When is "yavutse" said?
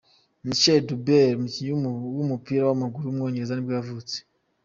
3.79-4.17